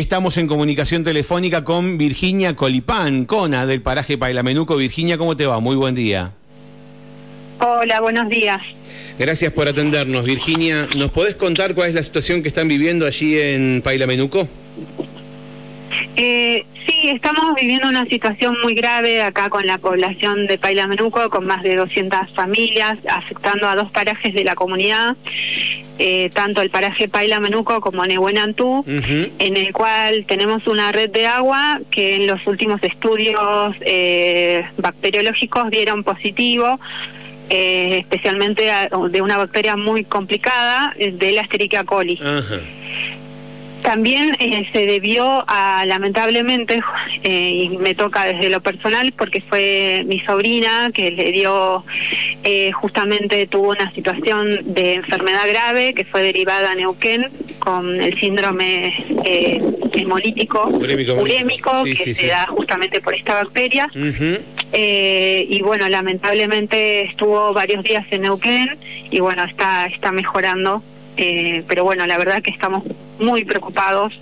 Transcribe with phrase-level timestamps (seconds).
[0.00, 4.74] Estamos en comunicación telefónica con Virginia Colipán, Cona, del paraje Pailamenuco.
[4.76, 5.60] Virginia, ¿cómo te va?
[5.60, 6.32] Muy buen día.
[7.58, 8.62] Hola, buenos días.
[9.18, 10.24] Gracias por atendernos.
[10.24, 14.48] Virginia, ¿nos podés contar cuál es la situación que están viviendo allí en Pailamenuco?
[16.16, 21.46] Eh, sí, estamos viviendo una situación muy grave acá con la población de Pailamenuco, con
[21.46, 25.14] más de 200 familias, afectando a dos parajes de la comunidad,
[26.02, 31.78] eh, tanto el paraje Pailamenuco como Nehuenantú, en el cual tenemos una red de agua
[31.90, 36.80] que en los últimos estudios eh, bacteriológicos dieron positivo.
[37.52, 38.70] Eh, especialmente
[39.10, 42.18] de una bacteria muy complicada, de la Escherichia coli.
[43.90, 46.80] También eh, se debió a, lamentablemente,
[47.24, 51.84] eh, y me toca desde lo personal, porque fue mi sobrina que le dio,
[52.44, 58.16] eh, justamente tuvo una situación de enfermedad grave que fue derivada a Neuquén con el
[58.20, 58.94] síndrome
[59.92, 63.90] hemolítico urémico, que se da justamente por esta bacteria.
[63.92, 68.78] y bueno, lamentablemente estuvo varios días en Neuquén
[69.10, 70.80] y bueno, está, está mejorando
[71.20, 72.82] eh, pero bueno, la verdad que estamos
[73.18, 74.18] muy preocupados.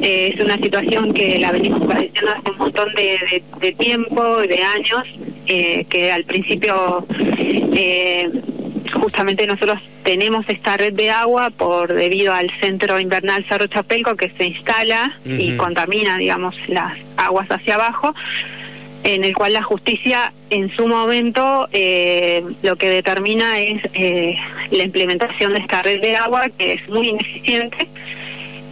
[0.00, 4.62] Eh, es una situación que la venimos padeciendo hace un montón de, de, tiempo, de
[4.62, 5.04] años,
[5.46, 7.06] eh, que al principio
[8.92, 14.30] justamente nosotros tenemos esta red de agua por debido al centro invernal Cerro Chapelco que
[14.30, 18.14] se instala y contamina, digamos, las aguas hacia abajo
[19.06, 24.36] en el cual la justicia en su momento eh, lo que determina es eh,
[24.70, 27.88] la implementación de esta red de agua que es muy ineficiente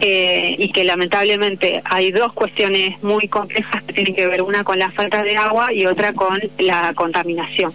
[0.01, 4.77] eh, y que lamentablemente hay dos cuestiones muy complejas que tienen que ver una con
[4.77, 7.71] la falta de agua y otra con la contaminación.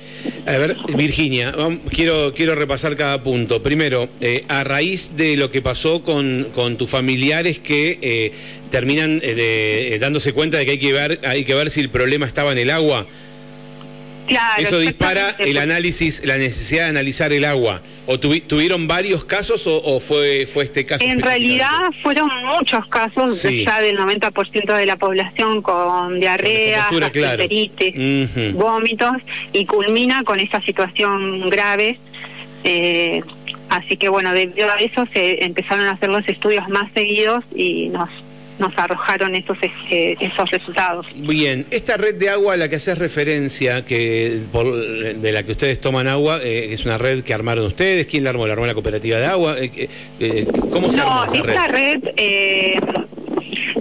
[0.47, 1.55] A ver, Virginia,
[1.89, 3.63] quiero quiero repasar cada punto.
[3.63, 4.09] Primero,
[4.49, 8.33] a raíz de lo que pasó con, con tus familiares que
[8.71, 12.27] terminan de, dándose cuenta de que hay que ver hay que ver si el problema
[12.27, 13.07] estaba en el agua
[14.59, 17.83] eso dispara el análisis, la necesidad de analizar el agua.
[18.07, 21.05] ¿O tuvieron varios casos o, fue, fue este caso?
[21.05, 29.17] En realidad fueron muchos casos, ya del 90% de la población con diarrea, gastroenteritis, vómitos,
[29.53, 31.99] y culmina con esa situación grave.
[32.65, 33.23] Eh,
[33.69, 37.89] así que bueno, debido a eso se empezaron a hacer los estudios más seguidos y
[37.89, 38.11] nos
[38.61, 41.07] nos arrojaron esos este, esos resultados.
[41.15, 44.41] Bien, esta red de agua a la que haces referencia, que
[45.17, 48.07] de la que ustedes toman agua, eh, es una red que armaron ustedes.
[48.07, 48.47] ¿Quién la armó?
[48.47, 49.57] ¿La armó la cooperativa de agua?
[49.59, 49.89] Eh,
[50.21, 52.01] eh, ¿Cómo se armó esa esta red?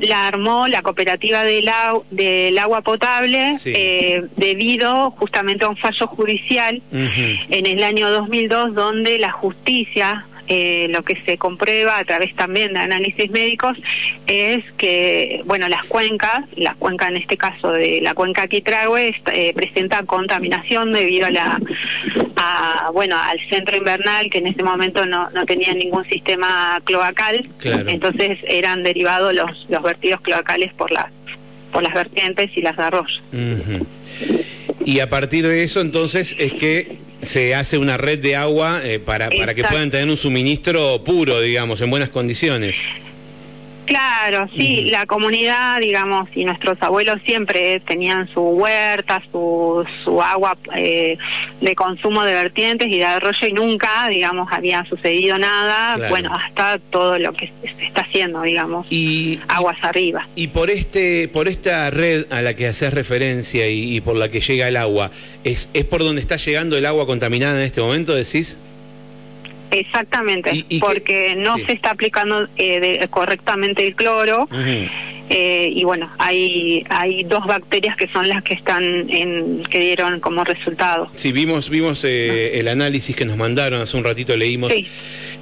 [0.02, 1.70] la armó la cooperativa del,
[2.10, 3.58] del agua potable
[4.38, 11.04] debido justamente a un fallo judicial en el año 2002 donde la justicia eh, lo
[11.04, 13.78] que se comprueba a través también de análisis médicos
[14.26, 19.54] es que, bueno, las cuencas, la cuenca en este caso de la cuenca Quitrahue, eh,
[19.54, 21.60] presenta contaminación debido a la,
[22.36, 27.48] a, bueno, al centro invernal que en ese momento no, no tenía ningún sistema cloacal,
[27.64, 31.12] entonces eran derivados los, los vertidos cloacales por las,
[31.72, 33.22] por las vertientes y las arroyos.
[34.84, 39.00] Y a partir de eso entonces es que se hace una red de agua eh,
[39.00, 42.82] para, para que puedan tener un suministro puro, digamos, en buenas condiciones.
[43.90, 50.56] Claro, sí, la comunidad, digamos, y nuestros abuelos siempre tenían su huerta, su, su agua
[50.76, 51.18] eh,
[51.60, 56.78] de consumo de vertientes y de arroyo y nunca, digamos, había sucedido nada, bueno, hasta
[56.78, 60.28] todo lo que se está haciendo, digamos, y, aguas arriba.
[60.36, 64.40] Y por este por esta red a la que haces referencia y, por la que
[64.40, 65.10] llega el agua,
[65.44, 68.60] ¿es, ¿es por donde está llegando el agua contaminada en este momento, decís?
[69.72, 74.48] Exactamente, porque no se está aplicando eh, correctamente el cloro.
[75.32, 80.20] Eh, y bueno, hay hay dos bacterias que son las que están en que dieron
[80.20, 81.08] como resultado.
[81.14, 84.74] Sí, vimos vimos eh, el análisis que nos mandaron hace un ratito leímos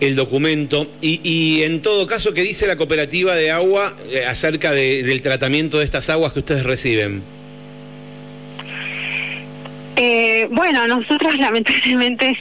[0.02, 3.96] el documento y, y en todo caso qué dice la cooperativa de agua
[4.28, 7.37] acerca del tratamiento de estas aguas que ustedes reciben.
[10.00, 12.38] Eh, bueno, nosotros lamentablemente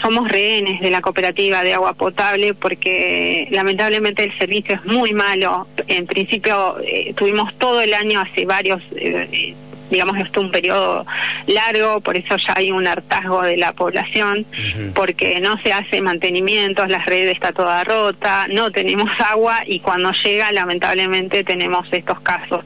[0.00, 5.68] somos rehenes de la cooperativa de agua potable porque lamentablemente el servicio es muy malo.
[5.86, 9.54] En principio eh, tuvimos todo el año hace varios, eh,
[9.90, 11.04] digamos, esto un periodo
[11.46, 14.46] largo, por eso ya hay un hartazgo de la población,
[14.94, 20.10] porque no se hace mantenimiento, la red está toda rota, no tenemos agua y cuando
[20.24, 22.64] llega lamentablemente tenemos estos casos.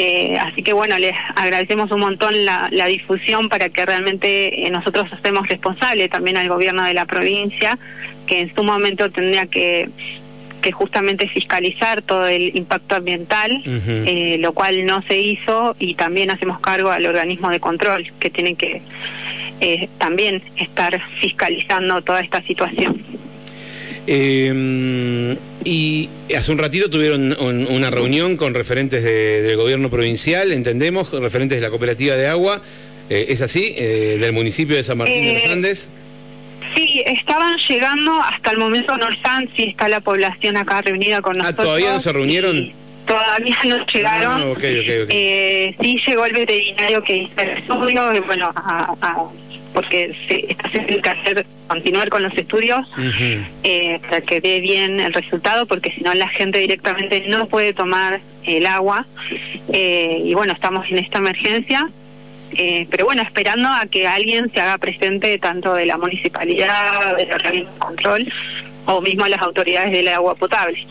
[0.00, 5.12] Eh, así que bueno, les agradecemos un montón la, difusión para que realmente eh, nosotros
[5.12, 7.78] estemos responsables también al gobierno de la provincia,
[8.26, 9.88] que en su momento tendría que
[10.60, 16.30] que justamente fiscalizar todo el impacto ambiental, eh, lo cual no se hizo y también
[16.30, 18.82] hacemos cargo al organismo de control que tiene que
[19.60, 23.02] eh, también estar fiscalizando toda esta situación.
[25.68, 31.58] Eh, y hace un ratito tuvieron una reunión con referentes del gobierno provincial, entendemos, referentes
[31.58, 32.62] de la cooperativa de agua.
[33.10, 33.74] Eh, ¿Es así?
[33.76, 35.90] Eh, ¿Del municipio de San Martín de los Andes?
[36.74, 41.36] Sí, estaban llegando hasta el momento, no están, sí está la población acá reunida con
[41.36, 41.60] ah, nosotros.
[41.60, 42.72] Ah, ¿todavía no se reunieron?
[43.06, 44.42] Todavía no llegaron.
[44.42, 48.94] Ah, sí llegó el veterinario que hizo el estudio, bueno, a
[49.78, 52.84] porque se está haciendo que hacer continuar con los estudios
[53.62, 57.74] eh, para que dé bien el resultado, porque si no la gente directamente no puede
[57.74, 59.06] tomar el agua.
[59.72, 61.88] Eh, y bueno, estamos en esta emergencia.
[62.56, 67.32] Eh, pero bueno, esperando a que alguien se haga presente tanto de la municipalidad, del
[67.32, 68.32] organismo de control
[68.86, 70.88] o mismo las autoridades del agua potable.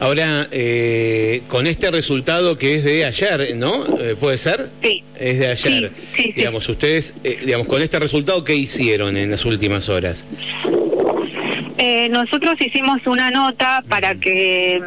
[0.00, 3.84] Ahora, eh, con este resultado que es de ayer, ¿no?
[3.98, 4.68] Eh, ¿Puede ser?
[4.80, 5.02] Sí.
[5.18, 5.92] Es de ayer.
[6.14, 10.26] Sí, digamos, ustedes, eh, digamos, con este resultado, ¿qué hicieron en las últimas horas?
[12.10, 14.80] nosotros hicimos una nota para que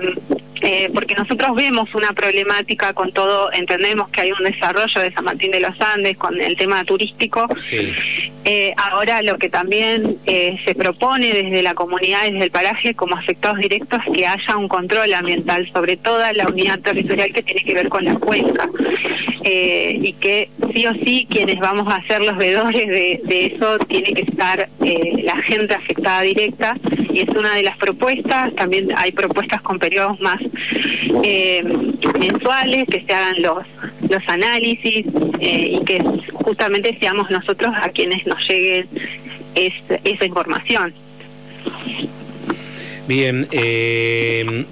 [0.61, 5.23] eh, porque nosotros vemos una problemática con todo, entendemos que hay un desarrollo de San
[5.23, 7.47] Martín de los Andes con el tema turístico.
[8.45, 13.15] Eh, ahora lo que también eh, se propone desde la comunidad, desde el paraje, como
[13.15, 17.73] afectados directos, que haya un control ambiental sobre toda la unidad territorial que tiene que
[17.73, 18.69] ver con la cuenca.
[19.43, 24.23] Y que sí o sí quienes vamos a ser los vedores de, eso tiene que
[24.23, 24.69] estar
[25.23, 26.75] la gente afectada directa
[27.13, 30.39] y es una de las propuestas, también hay propuestas con periodos más
[31.23, 31.63] eh,
[32.19, 33.65] mensuales, que se hagan los,
[34.09, 35.05] los análisis
[35.39, 36.01] eh, y que
[36.33, 38.85] justamente seamos nosotros a quienes nos llegue
[39.55, 40.93] esa información.
[43.07, 44.65] Bien, eh,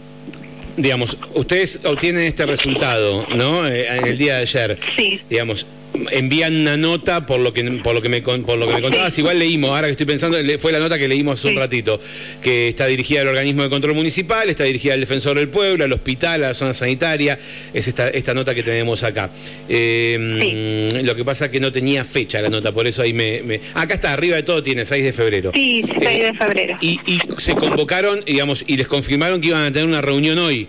[0.81, 3.67] digamos, ustedes obtienen este resultado, ¿no?
[3.67, 4.79] en el día de ayer.
[4.95, 5.21] Sí.
[5.29, 5.65] Digamos,
[6.11, 9.17] envían una nota por lo que por lo que me por lo que me contabas.
[9.17, 11.99] Igual leímos ahora que estoy pensando fue la nota que leímos hace un ratito
[12.41, 15.93] que está dirigida al organismo de control municipal está dirigida al defensor del pueblo al
[15.93, 17.37] hospital a la zona sanitaria.
[17.73, 19.29] Es esta esta nota que tenemos acá.
[19.67, 23.59] Em, lo que pasa es que no tenía fecha la nota por eso ahí me,
[23.73, 25.51] acá está arriba de todo tiene 6 de febrero.
[25.53, 26.77] Sí 6 de eh, febrero.
[26.81, 30.67] y, y se convocaron digamos y les confirmaron que iban a tener una reunión hoy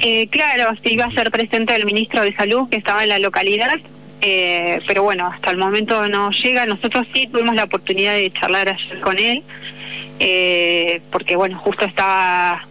[0.00, 3.18] eh, claro, sí iba a ser presente el ministro de Salud que estaba en la
[3.18, 3.78] localidad,
[4.22, 6.66] eh, pero bueno, hasta el momento no llega.
[6.66, 9.42] Nosotros sí tuvimos la oportunidad de charlar ayer con él,
[10.18, 12.66] eh, porque bueno, justo estaba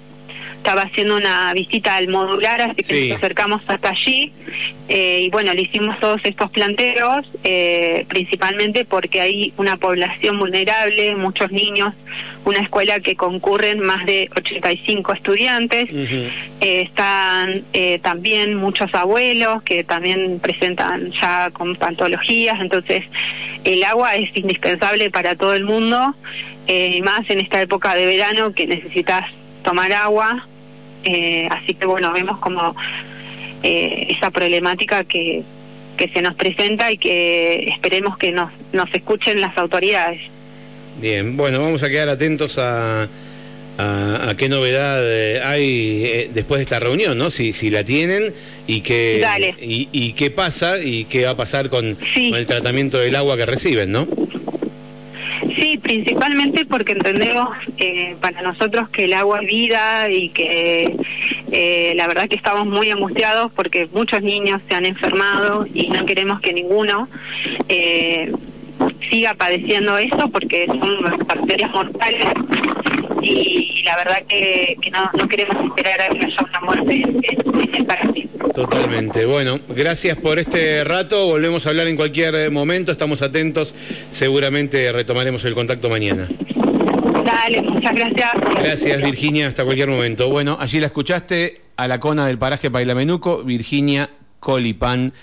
[0.60, 4.34] estaba haciendo una visita al modular, así que nos acercamos hasta allí.
[4.90, 11.16] Eh, y bueno, le hicimos todos estos planteos, eh, principalmente porque hay una población vulnerable,
[11.16, 11.94] muchos niños,
[12.44, 17.64] una escuela que concurren más de 85 estudiantes, eh, están
[18.02, 23.06] también muchos abuelos que también presentan ya con patologías, entonces
[23.64, 26.16] el agua es indispensable para todo el mundo,
[27.04, 29.26] más en esta época de verano que necesitas
[29.64, 30.48] tomar agua,
[31.04, 32.76] eh, así que bueno, vemos como
[33.64, 35.44] eh, esa problemática que,
[35.98, 40.22] que se nos presenta y que esperemos que nos, nos escuchen las autoridades.
[41.02, 43.08] Bien, bueno, vamos a quedar atentos a,
[43.78, 47.30] a, qué novedad eh, hay después de esta reunión, ¿no?
[47.30, 48.34] Si, si la tienen
[48.68, 49.26] y qué,
[49.62, 53.38] y, y, qué pasa y qué va a pasar con, con el tratamiento del agua
[53.38, 54.08] que reciben, ¿no?
[55.60, 60.96] Sí, principalmente porque entendemos eh, para nosotros que el agua es vida y que
[61.52, 66.06] eh, la verdad que estamos muy angustiados porque muchos niños se han enfermado y no
[66.06, 67.10] queremos que ninguno
[67.68, 68.32] eh,
[69.10, 72.28] siga padeciendo eso porque son bacterias mortales
[73.22, 77.86] y, la verdad que, no, queremos esperar a que haya una muerte en, el
[78.60, 79.26] Totalmente.
[79.26, 81.28] Bueno, gracias por este rato.
[81.28, 82.92] Volvemos a hablar en cualquier momento.
[82.92, 83.74] Estamos atentos.
[84.12, 86.28] Seguramente retomaremos el contacto mañana.
[87.24, 88.32] Dale, muchas gracias.
[88.60, 89.48] Gracias, Virginia.
[89.48, 90.30] Hasta cualquier momento.
[90.30, 94.10] Bueno, allí la escuchaste a la cona del paraje Pailamenuco, Virginia
[94.42, 95.14] Colipán.